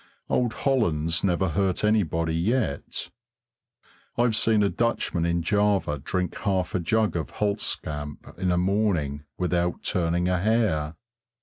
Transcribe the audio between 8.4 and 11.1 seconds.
a morning without turning a hair.